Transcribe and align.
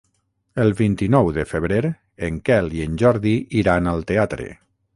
El 0.61 0.71
vint-i-nou 0.79 1.29
de 1.35 1.43
febrer 1.51 1.83
en 2.29 2.41
Quel 2.49 2.73
i 2.81 2.83
en 2.89 2.99
Jordi 3.05 3.37
iran 3.63 3.93
al 3.95 4.05
teatre. 4.13 4.53